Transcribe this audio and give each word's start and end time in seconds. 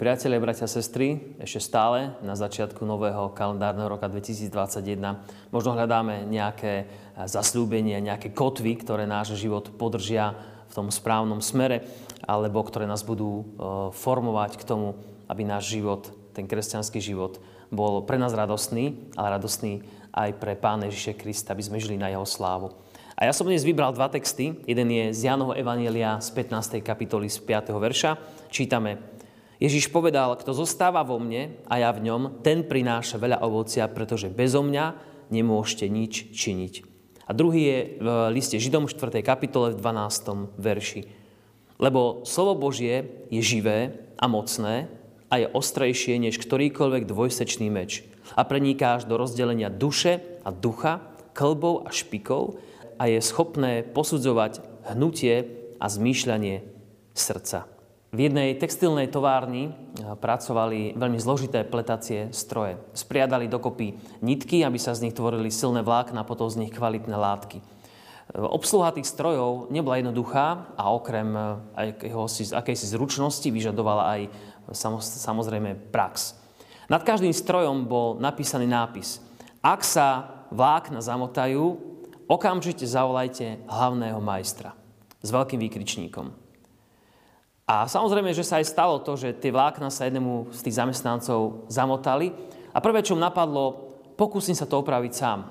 priatelia, 0.00 0.40
bratia 0.40 0.64
a 0.64 0.72
sestry, 0.72 1.36
ešte 1.44 1.60
stále 1.60 2.16
na 2.24 2.32
začiatku 2.32 2.88
nového 2.88 3.36
kalendárneho 3.36 3.84
roka 3.84 4.08
2021 4.08 4.96
možno 5.52 5.76
hľadáme 5.76 6.24
nejaké 6.24 6.88
zasľúbenie, 7.28 8.00
nejaké 8.00 8.32
kotvy, 8.32 8.80
ktoré 8.80 9.04
náš 9.04 9.36
život 9.36 9.68
podržia 9.76 10.32
v 10.72 10.72
tom 10.72 10.88
správnom 10.88 11.44
smere, 11.44 11.84
alebo 12.24 12.64
ktoré 12.64 12.88
nás 12.88 13.04
budú 13.04 13.44
e, 13.44 13.44
formovať 13.92 14.56
k 14.56 14.64
tomu, 14.64 14.96
aby 15.28 15.44
náš 15.44 15.68
život, 15.68 16.08
ten 16.32 16.48
kresťanský 16.48 16.96
život, 16.96 17.36
bol 17.68 18.00
pre 18.08 18.16
nás 18.16 18.32
radostný, 18.32 19.12
ale 19.20 19.36
radostný 19.36 19.84
aj 20.16 20.32
pre 20.40 20.56
Pána 20.56 20.88
Ježiše 20.88 21.12
Krista, 21.12 21.52
aby 21.52 21.60
sme 21.60 21.76
žili 21.76 22.00
na 22.00 22.08
Jeho 22.08 22.24
slávu. 22.24 22.72
A 23.20 23.28
ja 23.28 23.36
som 23.36 23.44
dnes 23.44 23.68
vybral 23.68 23.92
dva 23.92 24.08
texty. 24.08 24.56
Jeden 24.64 24.88
je 24.88 25.12
z 25.12 25.28
Jánovho 25.28 25.52
Evanielia 25.52 26.16
z 26.24 26.32
15. 26.32 26.80
kapitoly 26.80 27.28
z 27.28 27.36
5. 27.44 27.68
verša. 27.76 28.16
Čítame, 28.48 29.19
Ježiš 29.60 29.92
povedal, 29.92 30.32
kto 30.40 30.56
zostáva 30.56 31.04
vo 31.04 31.20
mne 31.20 31.60
a 31.68 31.76
ja 31.76 31.92
v 31.92 32.08
ňom, 32.08 32.40
ten 32.40 32.64
prináša 32.64 33.20
veľa 33.20 33.44
ovocia, 33.44 33.84
pretože 33.92 34.32
bezo 34.32 34.64
mňa 34.64 34.96
nemôžete 35.28 35.84
nič 35.84 36.32
činiť. 36.32 36.74
A 37.28 37.36
druhý 37.36 37.62
je 37.62 37.78
v 38.00 38.08
liste 38.32 38.56
Židom 38.56 38.88
4. 38.88 39.20
kapitole 39.20 39.76
v 39.76 39.78
12. 39.78 40.56
verši. 40.56 41.02
Lebo 41.76 42.24
slovo 42.24 42.56
Božie 42.56 43.28
je 43.28 43.42
živé 43.44 44.00
a 44.16 44.26
mocné 44.26 44.88
a 45.28 45.38
je 45.38 45.46
ostrejšie 45.46 46.16
než 46.16 46.40
ktorýkoľvek 46.40 47.04
dvojsečný 47.04 47.68
meč 47.68 48.02
a 48.34 48.42
preniká 48.48 48.96
až 48.96 49.06
do 49.06 49.20
rozdelenia 49.20 49.68
duše 49.68 50.24
a 50.40 50.50
ducha, 50.50 51.04
klbov 51.36 51.84
a 51.86 51.92
špikov 51.92 52.58
a 52.96 53.06
je 53.06 53.20
schopné 53.20 53.84
posudzovať 53.84 54.64
hnutie 54.96 55.46
a 55.76 55.86
zmýšľanie 55.86 56.64
srdca. 57.12 57.79
V 58.10 58.26
jednej 58.26 58.58
textilnej 58.58 59.06
továrni 59.06 59.70
eh, 59.70 59.74
pracovali 60.18 60.98
veľmi 60.98 61.18
zložité 61.22 61.62
pletacie 61.62 62.34
stroje. 62.34 62.74
Spriadali 62.90 63.46
dokopy 63.46 63.94
nitky, 64.18 64.66
aby 64.66 64.82
sa 64.82 64.98
z 64.98 65.06
nich 65.06 65.14
tvorili 65.14 65.46
silné 65.46 65.86
vlákna, 65.86 66.26
potom 66.26 66.50
z 66.50 66.66
nich 66.66 66.74
kvalitné 66.74 67.14
látky. 67.14 67.62
Eh, 67.62 67.64
obsluha 68.34 68.90
tých 68.90 69.06
strojov 69.06 69.70
nebola 69.70 70.02
jednoduchá 70.02 70.74
a 70.74 70.90
okrem 70.90 71.30
eh, 71.78 71.94
akejsi 72.50 72.90
zručnosti 72.90 73.46
vyžadovala 73.46 74.04
aj 74.18 74.20
samozrejme 75.14 75.94
prax. 75.94 76.34
Nad 76.90 77.06
každým 77.06 77.30
strojom 77.30 77.86
bol 77.86 78.18
napísaný 78.18 78.66
nápis. 78.66 79.22
Ak 79.62 79.86
sa 79.86 80.26
vlákna 80.50 80.98
zamotajú, 80.98 81.78
okamžite 82.26 82.82
zavolajte 82.90 83.62
hlavného 83.70 84.18
majstra 84.18 84.74
s 85.22 85.30
veľkým 85.30 85.62
výkričníkom. 85.62 86.39
A 87.70 87.86
samozrejme, 87.86 88.34
že 88.34 88.42
sa 88.42 88.58
aj 88.58 88.66
stalo 88.66 88.98
to, 88.98 89.14
že 89.14 89.38
tie 89.38 89.54
vlákna 89.54 89.94
sa 89.94 90.10
jednému 90.10 90.50
z 90.50 90.58
tých 90.66 90.74
zamestnancov 90.82 91.70
zamotali 91.70 92.34
a 92.74 92.82
prvé, 92.82 92.98
čo 93.06 93.14
mu 93.14 93.22
napadlo, 93.22 93.94
pokúsim 94.18 94.58
sa 94.58 94.66
to 94.66 94.82
opraviť 94.82 95.12
sám. 95.14 95.46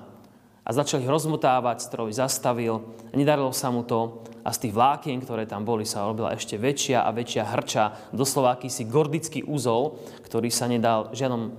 A 0.60 0.68
začal 0.76 1.00
ich 1.00 1.08
rozmotávať, 1.08 1.80
stroj 1.80 2.12
zastavil, 2.12 2.84
nedarilo 3.16 3.56
sa 3.56 3.72
mu 3.72 3.88
to 3.88 4.20
a 4.44 4.52
z 4.52 4.68
tých 4.68 4.76
vlákien, 4.76 5.24
ktoré 5.24 5.48
tam 5.48 5.64
boli, 5.64 5.88
sa 5.88 6.04
robila 6.04 6.36
ešte 6.36 6.60
väčšia 6.60 7.00
a 7.00 7.08
väčšia 7.08 7.56
hrča, 7.56 7.84
doslova 8.12 8.60
akýsi 8.60 8.84
gordický 8.84 9.40
úzol, 9.48 9.96
ktorý 10.20 10.52
sa 10.52 10.68
nedal 10.68 11.16
žiadnom, 11.16 11.56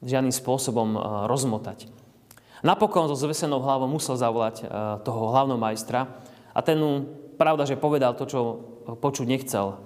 žiadnym 0.00 0.32
spôsobom 0.32 0.96
e, 0.96 0.98
rozmotať. 1.28 1.92
Napokon 2.64 3.12
so 3.12 3.16
zvesenou 3.20 3.60
hlavou 3.60 3.92
musel 3.92 4.16
zavolať 4.16 4.64
e, 4.64 4.66
toho 5.04 5.36
hlavného 5.36 5.60
majstra 5.60 6.08
a 6.56 6.64
ten 6.64 6.80
mu, 6.80 7.04
pravda, 7.36 7.68
že 7.68 7.80
povedal 7.80 8.16
to, 8.16 8.24
čo 8.26 8.40
počuť 8.98 9.26
nechcel. 9.28 9.78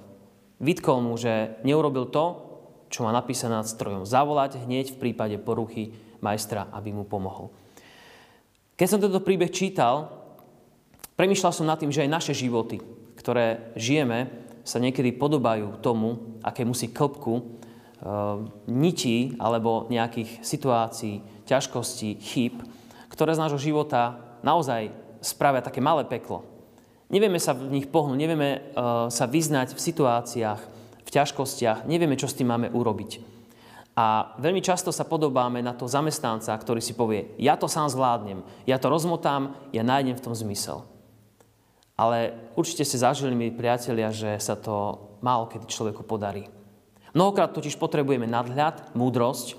Vytkol 0.62 1.03
mu, 1.03 1.15
že 1.19 1.61
neurobil 1.66 2.09
to, 2.09 2.50
čo 2.91 3.06
má 3.06 3.15
napísané 3.15 3.59
nad 3.59 3.69
strojom. 3.71 4.06
Zavolať 4.06 4.62
hneď 4.66 4.94
v 4.94 5.00
prípade 5.09 5.37
poruchy 5.38 5.94
majstra, 6.21 6.69
aby 6.75 6.91
mu 6.91 7.06
pomohol. 7.06 7.55
Keď 8.75 8.87
som 8.88 9.00
tento 9.00 9.21
príbeh 9.22 9.53
čítal, 9.53 10.11
premyšľal 11.15 11.53
som 11.53 11.69
nad 11.69 11.78
tým, 11.78 11.93
že 11.93 12.05
aj 12.05 12.15
naše 12.16 12.33
životy, 12.33 12.83
ktoré 13.16 13.72
žijeme, 13.77 14.49
sa 14.65 14.81
niekedy 14.81 15.17
podobajú 15.17 15.81
tomu, 15.81 16.41
aké 16.44 16.65
musí 16.65 16.93
klpku 16.93 17.41
e, 17.41 17.43
nití 18.69 19.37
alebo 19.41 19.88
nejakých 19.88 20.44
situácií, 20.44 21.44
ťažkostí, 21.49 22.21
chýb, 22.21 22.61
ktoré 23.09 23.32
z 23.37 23.43
nášho 23.43 23.61
života 23.61 24.21
naozaj 24.44 24.93
spravia 25.21 25.65
také 25.65 25.81
malé 25.81 26.05
peklo. 26.09 26.44
Nevieme 27.10 27.43
sa 27.43 27.59
v 27.59 27.75
nich 27.75 27.91
pohnúť, 27.91 28.15
nevieme 28.15 28.50
uh, 28.54 29.10
sa 29.10 29.26
vyznať 29.26 29.75
v 29.75 29.81
situáciách, 29.82 30.60
v 31.03 31.10
ťažkostiach, 31.10 31.82
nevieme, 31.91 32.15
čo 32.15 32.31
s 32.31 32.38
tým 32.38 32.54
máme 32.54 32.71
urobiť. 32.71 33.19
A 33.98 34.38
veľmi 34.38 34.62
často 34.62 34.94
sa 34.94 35.03
podobáme 35.03 35.59
na 35.59 35.75
to 35.75 35.91
zamestnanca, 35.91 36.54
ktorý 36.54 36.78
si 36.78 36.94
povie, 36.94 37.34
ja 37.43 37.59
to 37.59 37.66
sám 37.66 37.91
zvládnem, 37.91 38.47
ja 38.62 38.78
to 38.78 38.87
rozmotám, 38.87 39.59
ja 39.75 39.82
nájdem 39.82 40.15
v 40.15 40.22
tom 40.22 40.38
zmysel. 40.38 40.87
Ale 41.99 42.32
určite 42.54 42.87
ste 42.87 43.03
zažili, 43.03 43.34
milí 43.34 43.53
priatelia, 43.53 44.15
že 44.15 44.38
sa 44.38 44.54
to 44.54 45.03
málo 45.20 45.50
kedy 45.50 45.66
človeku 45.66 46.06
podarí. 46.06 46.47
Mnohokrát 47.10 47.50
totiž 47.50 47.75
potrebujeme 47.75 48.31
nadhľad, 48.31 48.94
múdrosť, 48.94 49.59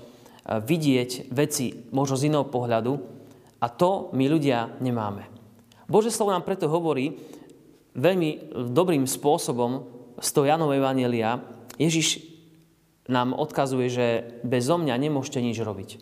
vidieť 0.64 1.28
veci 1.28 1.84
možno 1.92 2.16
z 2.16 2.32
iného 2.32 2.48
pohľadu 2.48 2.96
a 3.60 3.68
to 3.68 4.08
my 4.16 4.24
ľudia 4.24 4.72
nemáme. 4.80 5.31
Bože 5.92 6.08
slovo 6.08 6.32
nám 6.32 6.48
preto 6.48 6.72
hovorí, 6.72 7.20
veľmi 7.92 8.56
dobrým 8.72 9.04
spôsobom 9.04 9.84
z 10.16 10.28
toho 10.32 10.48
Janova 10.48 10.72
Evangelia 10.72 11.44
Ježiš 11.76 12.24
nám 13.12 13.36
odkazuje, 13.36 13.92
že 13.92 14.06
bez 14.40 14.64
mňa 14.72 14.96
nemôžete 14.96 15.44
nič 15.44 15.60
robiť. 15.60 16.00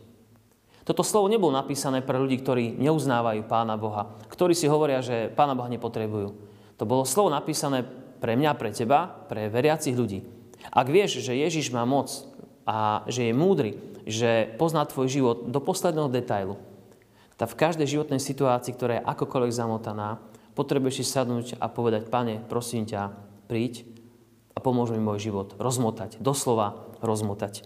Toto 0.87 1.03
slovo 1.03 1.27
nebolo 1.27 1.51
napísané 1.51 2.07
pre 2.07 2.23
ľudí, 2.23 2.39
ktorí 2.39 2.79
neuznávajú 2.79 3.51
Pána 3.51 3.75
Boha, 3.75 4.15
ktorí 4.31 4.55
si 4.55 4.71
hovoria, 4.71 5.03
že 5.03 5.27
Pána 5.35 5.59
Boha 5.59 5.67
nepotrebujú. 5.67 6.39
To 6.79 6.85
bolo 6.87 7.03
slovo 7.03 7.35
napísané 7.35 7.83
pre 8.23 8.39
mňa, 8.39 8.55
pre 8.55 8.71
teba, 8.71 9.11
pre 9.27 9.51
veriacich 9.51 9.99
ľudí. 9.99 10.23
Ak 10.71 10.87
vieš, 10.87 11.19
že 11.19 11.35
Ježiš 11.35 11.75
má 11.75 11.83
moc 11.83 12.11
a 12.63 13.03
že 13.11 13.27
je 13.27 13.35
múdry, 13.35 13.75
že 14.07 14.55
pozná 14.55 14.87
tvoj 14.87 15.11
život 15.11 15.37
do 15.51 15.59
posledného 15.59 16.09
detailu, 16.13 16.57
tak 17.41 17.57
v 17.57 17.61
každej 17.65 17.89
životnej 17.89 18.21
situácii, 18.21 18.77
ktorá 18.77 19.01
je 19.01 19.09
akokoľvek 19.09 19.53
zamotaná, 19.57 20.21
potrebuješ 20.53 21.01
si 21.01 21.05
sadnúť 21.09 21.57
a 21.57 21.73
povedať, 21.73 22.13
pane, 22.13 22.45
prosím 22.45 22.85
ťa, 22.85 23.17
príď 23.49 23.89
a 24.53 24.61
pomôž 24.61 24.93
mi 24.93 25.01
môj 25.01 25.33
život 25.33 25.57
rozmotať, 25.57 26.21
doslova 26.21 26.85
rozmotať. 27.01 27.65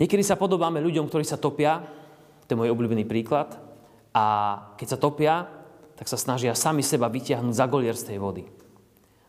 Niekedy 0.00 0.24
sa 0.24 0.40
podobáme 0.40 0.80
ľuďom, 0.80 1.04
ktorí 1.12 1.20
sa 1.20 1.36
topia, 1.36 1.84
to 2.48 2.56
je 2.56 2.60
môj 2.64 2.72
obľúbený 2.72 3.04
príklad, 3.04 3.60
a 4.16 4.24
keď 4.80 4.96
sa 4.96 4.98
topia, 4.98 5.34
tak 6.00 6.08
sa 6.08 6.16
snažia 6.16 6.56
sami 6.56 6.80
seba 6.80 7.12
vytiahnuť 7.12 7.52
za 7.52 7.68
golier 7.68 7.92
z 7.92 8.08
tej 8.08 8.18
vody. 8.24 8.48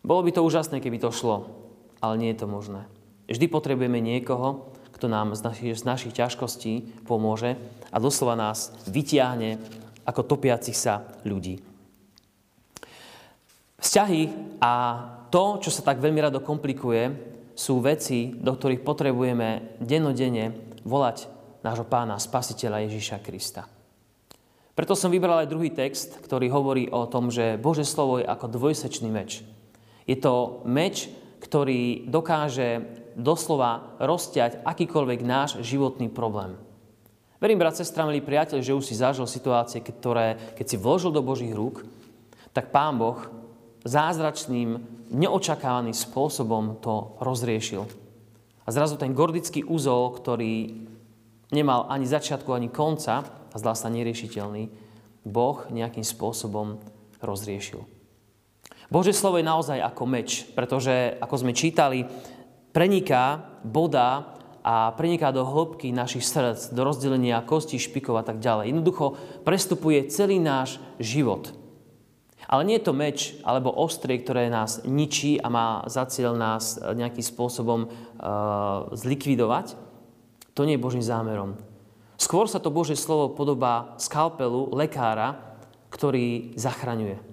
Bolo 0.07 0.23
by 0.23 0.39
to 0.39 0.47
úžasné, 0.47 0.79
keby 0.79 1.03
to 1.03 1.11
šlo, 1.11 1.51
ale 1.99 2.15
nie 2.15 2.31
je 2.31 2.39
to 2.39 2.47
možné. 2.47 2.87
Vždy 3.27 3.43
potrebujeme 3.51 3.99
niekoho, 3.99 4.71
kto 4.93 5.09
nám 5.09 5.33
z 5.33 5.41
našich, 5.41 5.73
z 5.75 5.83
našich 5.83 6.13
ťažkostí 6.13 7.03
pomôže 7.09 7.57
a 7.89 7.97
doslova 7.97 8.37
nás 8.37 8.71
vytiahne 8.85 9.57
ako 10.05 10.23
topiacich 10.23 10.77
sa 10.77 11.03
ľudí. 11.25 11.59
Vzťahy 13.83 14.21
a 14.63 14.73
to, 15.27 15.59
čo 15.59 15.67
sa 15.73 15.83
tak 15.83 15.99
veľmi 15.99 16.23
rado 16.23 16.39
komplikuje, 16.39 17.33
sú 17.53 17.83
veci, 17.83 18.33
do 18.33 18.55
ktorých 18.55 18.81
potrebujeme 18.81 19.77
dennodenne 19.83 20.55
volať 20.87 21.29
nášho 21.61 21.85
pána, 21.85 22.17
spasiteľa 22.17 22.87
Ježíša 22.87 23.21
Krista. 23.21 23.67
Preto 24.73 24.97
som 24.97 25.13
vybral 25.13 25.45
aj 25.45 25.51
druhý 25.53 25.69
text, 25.69 26.17
ktorý 26.25 26.49
hovorí 26.49 26.89
o 26.89 27.05
tom, 27.05 27.29
že 27.29 27.61
Bože 27.61 27.85
slovo 27.85 28.17
je 28.17 28.25
ako 28.25 28.49
dvojsečný 28.57 29.09
meč. 29.11 29.45
Je 30.09 30.17
to 30.17 30.65
meč, 30.65 31.13
ktorý 31.43 32.09
dokáže 32.09 33.02
doslova 33.15 33.97
rozťať 34.01 34.65
akýkoľvek 34.65 35.19
náš 35.23 35.61
životný 35.61 36.09
problém. 36.09 36.57
Verím, 37.43 37.59
brat, 37.59 37.75
sestra, 37.75 38.07
milí 38.07 38.23
priateľ, 38.23 38.63
že 38.63 38.71
už 38.71 38.87
si 38.87 38.95
zažil 38.95 39.27
situácie, 39.27 39.83
ktoré, 39.83 40.39
keď 40.55 40.65
si 40.65 40.77
vložil 40.79 41.11
do 41.11 41.19
Božích 41.19 41.51
rúk, 41.51 41.83
tak 42.55 42.71
Pán 42.71 42.95
Boh 42.95 43.19
zázračným, 43.83 44.79
neočakávaným 45.11 45.91
spôsobom 45.91 46.79
to 46.79 47.19
rozriešil. 47.19 47.83
A 48.63 48.69
zrazu 48.71 48.95
ten 48.95 49.11
gordický 49.11 49.67
úzol, 49.67 50.15
ktorý 50.15 50.87
nemal 51.51 51.91
ani 51.91 52.07
začiatku, 52.07 52.47
ani 52.55 52.71
konca 52.71 53.27
a 53.27 53.55
zdal 53.59 53.75
sa 53.75 53.91
neriešiteľný, 53.91 54.71
Boh 55.27 55.67
nejakým 55.67 56.03
spôsobom 56.03 56.79
rozriešil. 57.19 57.83
Bože 58.87 59.11
slovo 59.11 59.39
je 59.39 59.47
naozaj 59.47 59.79
ako 59.83 60.03
meč, 60.07 60.47
pretože, 60.55 61.17
ako 61.19 61.35
sme 61.39 61.51
čítali, 61.51 62.07
preniká, 62.73 63.45
bodá 63.63 64.35
a 64.65 64.91
preniká 64.97 65.29
do 65.29 65.45
hĺbky 65.45 65.93
našich 65.93 66.25
srdc, 66.25 66.73
do 66.73 66.81
rozdelenia 66.83 67.45
kostí, 67.45 67.77
špikov 67.77 68.19
a 68.19 68.23
tak 68.25 68.41
ďalej. 68.41 68.73
Jednoducho 68.73 69.05
prestupuje 69.45 70.09
celý 70.09 70.41
náš 70.41 70.81
život. 70.97 71.53
Ale 72.47 72.67
nie 72.67 72.75
je 72.79 72.85
to 72.85 72.93
meč 72.93 73.39
alebo 73.47 73.71
ostrie, 73.71 74.19
ktoré 74.19 74.51
nás 74.51 74.83
ničí 74.83 75.39
a 75.39 75.47
má 75.47 75.87
za 75.87 76.03
cieľ 76.07 76.35
nás 76.35 76.75
nejakým 76.75 77.23
spôsobom 77.23 77.87
uh, 77.87 78.91
zlikvidovať. 78.91 79.79
To 80.53 80.67
nie 80.67 80.75
je 80.75 80.83
Božím 80.83 81.03
zámerom. 81.03 81.55
Skôr 82.19 82.47
sa 82.47 82.59
to 82.59 82.71
Božie 82.71 82.95
slovo 82.95 83.33
podobá 83.33 83.95
skalpelu 83.99 84.69
lekára, 84.75 85.57
ktorý 85.89 86.55
zachraňuje. 86.55 87.32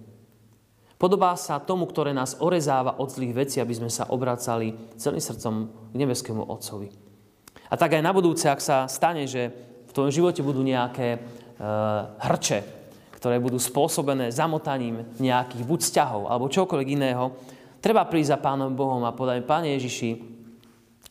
Podobá 1.00 1.32
sa 1.32 1.56
tomu, 1.64 1.88
ktoré 1.88 2.12
nás 2.12 2.36
orezáva 2.44 3.00
od 3.00 3.08
zlých 3.08 3.32
vecí, 3.32 3.56
aby 3.56 3.72
sme 3.72 3.88
sa 3.88 4.12
obracali 4.12 4.76
celým 5.00 5.24
srdcom 5.24 5.54
k 5.88 5.94
nebeskému 5.96 6.44
Otcovi. 6.44 6.92
A 7.72 7.74
tak 7.80 7.96
aj 7.96 8.04
na 8.04 8.12
budúce, 8.12 8.44
ak 8.44 8.60
sa 8.60 8.84
stane, 8.84 9.24
že 9.24 9.48
v 9.88 9.94
tvojom 9.96 10.12
živote 10.12 10.44
budú 10.44 10.60
nejaké 10.60 11.16
uh, 11.16 12.20
hrče, 12.20 12.60
ktoré 13.16 13.40
budú 13.40 13.56
spôsobené 13.56 14.28
zamotaním 14.28 15.08
nejakých 15.16 15.64
buď 15.64 15.78
vzťahov 15.88 16.22
alebo 16.28 16.52
čokoľvek 16.52 16.88
iného, 16.92 17.32
treba 17.80 18.04
prísť 18.04 18.36
za 18.36 18.42
Pánom 18.44 18.76
Bohom 18.76 19.00
a 19.08 19.16
povedať, 19.16 19.48
Pane 19.48 19.72
Ježiši, 19.80 20.10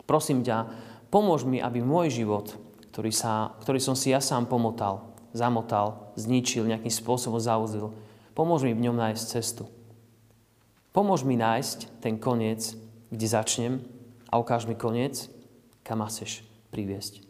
prosím 0.06 0.45
ťa, 0.45 0.69
pomôž 1.09 1.50
mi, 1.50 1.57
aby 1.57 1.81
môj 1.81 2.13
život, 2.13 2.53
ktorý, 2.94 3.09
sa, 3.09 3.57
ktorý 3.65 3.81
som 3.81 3.97
si 3.97 4.13
ja 4.13 4.21
sám 4.21 4.45
pomotal, 4.45 5.18
zamotal, 5.33 6.13
zničil, 6.13 6.69
nejakým 6.69 6.94
spôsobom 6.94 7.41
zauzil, 7.41 7.89
pomôž 8.38 8.62
mi 8.69 8.77
v 8.77 8.86
ňom 8.86 8.94
nájsť 8.94 9.25
cestu. 9.25 9.78
Pomôž 10.89 11.21
mi 11.21 11.38
nájsť 11.38 12.01
ten 12.01 12.18
koniec, 12.18 12.74
kde 13.13 13.27
začnem 13.30 13.74
a 14.30 14.41
ukáž 14.41 14.65
mi 14.65 14.74
koniec, 14.74 15.30
kam 15.86 16.01
ma 16.01 16.09
chceš 16.09 16.41
priviesť. 16.74 17.25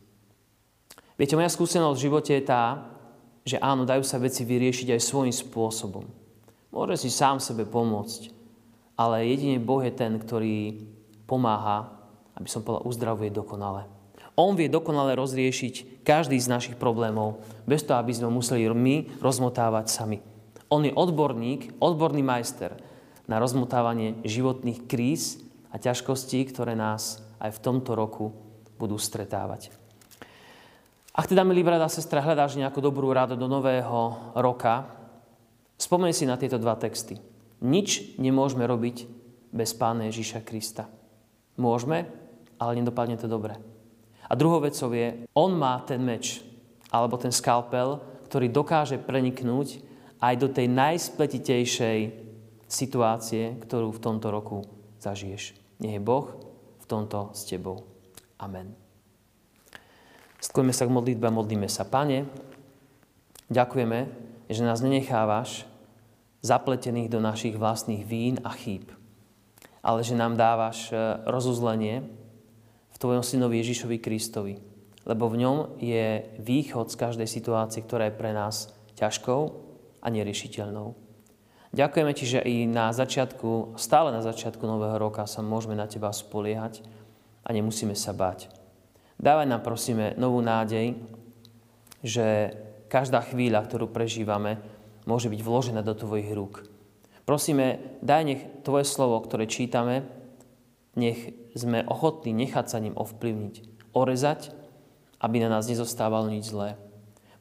Viete, 1.19 1.35
moja 1.35 1.51
skúsenosť 1.51 1.95
v 2.00 2.06
živote 2.07 2.31
je 2.31 2.44
tá, 2.47 2.88
že 3.44 3.59
áno, 3.59 3.83
dajú 3.83 4.03
sa 4.07 4.19
veci 4.19 4.47
vyriešiť 4.47 4.95
aj 4.95 5.01
svojím 5.03 5.35
spôsobom. 5.35 6.07
Môže 6.71 6.95
si 6.95 7.09
sám 7.11 7.44
sebe 7.44 7.67
pomôcť, 7.67 8.31
ale 8.95 9.27
jedine 9.27 9.59
Boh 9.59 9.83
je 9.83 9.91
ten, 9.91 10.15
ktorý 10.15 10.79
pomáha, 11.27 11.91
aby 12.39 12.47
som 12.47 12.63
povedal, 12.63 12.88
uzdravuje 12.88 13.31
dokonale. 13.31 13.88
On 14.39 14.56
vie 14.56 14.71
dokonale 14.71 15.19
rozriešiť 15.19 16.03
každý 16.07 16.39
z 16.39 16.47
našich 16.47 16.75
problémov, 16.79 17.44
bez 17.67 17.83
toho, 17.83 18.00
aby 18.00 18.15
sme 18.15 18.31
museli 18.31 18.71
my 18.71 19.19
rozmotávať 19.19 19.91
sami. 19.91 20.23
On 20.71 20.79
je 20.79 20.95
odborník, 20.95 21.75
odborný 21.83 22.23
majster 22.23 22.88
na 23.29 23.37
rozmotávanie 23.37 24.17
životných 24.25 24.89
kríz 24.89 25.37
a 25.69 25.77
ťažkostí, 25.77 26.41
ktoré 26.49 26.73
nás 26.73 27.21
aj 27.37 27.53
v 27.53 27.61
tomto 27.61 27.93
roku 27.93 28.33
budú 28.81 28.97
stretávať. 28.97 29.69
Ak 31.13 31.29
teda, 31.29 31.45
milý 31.45 31.61
brat 31.61 31.85
a 31.85 31.89
sestra, 31.91 32.25
hľadáš 32.25 32.57
nejakú 32.57 32.81
dobrú 32.81 33.13
radu 33.13 33.37
do 33.37 33.45
nového 33.45 34.33
roka, 34.33 34.89
spomeň 35.77 36.11
si 36.15 36.25
na 36.25 36.41
tieto 36.41 36.57
dva 36.57 36.73
texty. 36.73 37.21
Nič 37.61 38.17
nemôžeme 38.17 38.65
robiť 38.65 39.05
bez 39.53 39.77
Pána 39.77 40.09
Ježíša 40.09 40.41
Krista. 40.41 40.89
Môžeme, 41.59 42.09
ale 42.57 42.81
nedopadne 42.81 43.19
to 43.19 43.29
dobre. 43.29 43.59
A 44.25 44.33
druhou 44.33 44.63
vecou 44.63 44.89
je, 44.95 45.27
on 45.35 45.53
má 45.53 45.83
ten 45.85 45.99
meč, 45.99 46.39
alebo 46.89 47.19
ten 47.19 47.35
skalpel, 47.35 47.99
ktorý 48.31 48.47
dokáže 48.49 48.97
preniknúť 49.01 49.83
aj 50.23 50.33
do 50.39 50.47
tej 50.47 50.71
najspletitejšej 50.71 52.28
situácie, 52.69 53.57
ktorú 53.60 53.89
v 53.92 54.00
tomto 54.00 54.30
roku 54.30 54.69
zažiješ. 55.01 55.57
Nech 55.81 55.98
je 55.98 56.01
Boh 56.01 56.38
v 56.80 56.86
tomto 56.86 57.33
s 57.33 57.50
tebou. 57.50 57.89
Amen. 58.38 58.77
Skloňme 60.39 60.71
sa 60.71 60.88
k 60.88 60.95
modlitbe 60.95 61.27
a 61.27 61.36
modlíme 61.36 61.68
sa. 61.68 61.83
Pane, 61.83 62.30
ďakujeme, 63.51 64.00
že 64.48 64.63
nás 64.63 64.80
nenechávaš 64.80 65.68
zapletených 66.39 67.12
do 67.12 67.19
našich 67.19 67.60
vlastných 67.60 68.07
vín 68.07 68.39
a 68.48 68.56
chýb, 68.56 68.88
ale 69.83 70.00
že 70.07 70.16
nám 70.16 70.39
dávaš 70.39 70.88
e, 70.89 70.95
rozuzlenie 71.27 72.07
v 72.95 72.98
Tvojom 72.98 73.24
synovi 73.24 73.60
Ježišovi 73.60 73.98
Kristovi, 74.00 74.56
lebo 75.04 75.27
v 75.27 75.44
ňom 75.44 75.57
je 75.83 76.24
východ 76.39 76.88
z 76.88 76.95
každej 76.95 77.27
situácie, 77.27 77.83
ktorá 77.83 78.07
je 78.07 78.16
pre 78.16 78.31
nás 78.31 78.71
ťažkou 78.95 79.42
a 80.00 80.07
neriešiteľnou. 80.07 81.08
Ďakujeme 81.69 82.12
Ti, 82.18 82.25
že 82.25 82.39
i 82.42 82.66
na 82.66 82.89
začiatku, 82.89 83.77
stále 83.77 84.10
na 84.10 84.25
začiatku 84.25 84.66
nového 84.66 84.98
roka 84.98 85.21
sa 85.30 85.45
môžeme 85.45 85.77
na 85.77 85.86
Teba 85.86 86.10
spoliehať 86.10 86.81
a 87.45 87.50
nemusíme 87.54 87.94
sa 87.94 88.10
báť. 88.10 88.50
Dávaj 89.21 89.45
nám, 89.45 89.62
prosíme, 89.62 90.18
novú 90.18 90.42
nádej, 90.42 90.98
že 92.01 92.56
každá 92.89 93.21
chvíľa, 93.21 93.68
ktorú 93.68 93.92
prežívame, 93.92 94.57
môže 95.06 95.30
byť 95.30 95.42
vložená 95.45 95.86
do 95.86 95.94
Tvojich 95.94 96.33
rúk. 96.33 96.66
Prosíme, 97.30 98.00
daj 98.01 98.24
nech 98.25 98.42
Tvoje 98.66 98.89
slovo, 98.89 99.21
ktoré 99.21 99.45
čítame, 99.45 100.10
nech 100.98 101.38
sme 101.54 101.86
ochotní 101.86 102.33
nechať 102.33 102.66
sa 102.66 102.81
ním 102.81 102.98
ovplyvniť, 102.98 103.56
orezať, 103.94 104.57
aby 105.21 105.38
na 105.38 105.54
nás 105.54 105.69
nezostávalo 105.69 106.33
nič 106.33 106.50
zlé. 106.50 106.80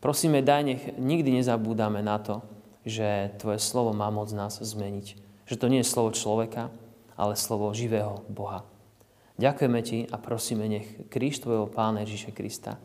Prosíme, 0.05 0.45
daj 0.45 0.63
nech 0.69 0.83
nikdy 1.01 1.41
nezabúdame 1.41 2.05
na 2.05 2.21
to, 2.21 2.45
že 2.89 3.37
Tvoje 3.39 3.61
slovo 3.63 3.95
má 3.95 4.09
moc 4.11 4.33
nás 4.33 4.59
zmeniť. 4.59 5.15
Že 5.49 5.57
to 5.61 5.67
nie 5.71 5.81
je 5.81 5.93
slovo 5.93 6.11
človeka, 6.13 6.73
ale 7.15 7.39
slovo 7.39 7.71
živého 7.73 8.25
Boha. 8.29 8.65
Ďakujeme 9.39 9.81
Ti 9.87 9.99
a 10.11 10.19
prosíme, 10.19 10.67
nech 10.67 10.89
kríž 11.09 11.39
Tvojho 11.39 11.71
Pána 11.71 12.03
Ježíše 12.03 12.35
Krista 12.35 12.81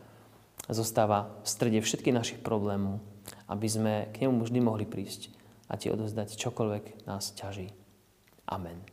zostáva 0.69 1.33
v 1.43 1.47
strede 1.49 1.79
všetkých 1.81 2.13
našich 2.13 2.39
problémov, 2.39 3.01
aby 3.49 3.67
sme 3.67 3.93
k 4.13 4.27
nemu 4.27 4.45
vždy 4.45 4.59
mohli 4.61 4.85
prísť 4.85 5.33
a 5.67 5.75
Ti 5.75 5.89
odozdať 5.89 6.37
čokoľvek 6.37 7.09
nás 7.09 7.33
ťaží. 7.33 7.73
Amen. 8.45 8.92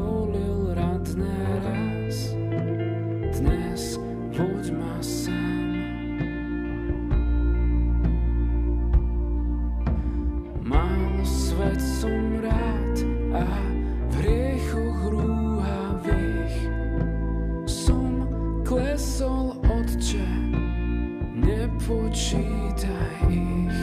nepočítaj 21.91 23.27
ich. 23.27 23.79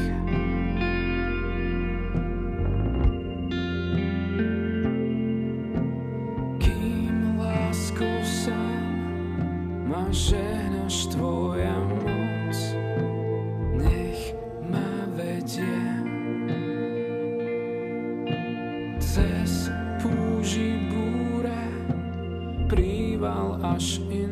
Kým 6.57 7.37
láskou 7.37 8.17
sám 8.25 8.89
ma 9.85 10.09
žehnaš 10.09 11.13
tvoja 11.13 11.77
moc, 12.01 12.59
nech 13.77 14.33
ma 14.65 14.91
vedie. 15.13 15.85
Cez 19.05 19.69
púži 20.01 20.81
búre, 20.89 21.61
príval 22.73 23.61
až 23.65 24.01
i 24.09 24.28